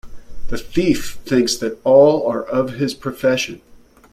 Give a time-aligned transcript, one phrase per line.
[0.47, 3.61] The thief thinks that all are of his profession.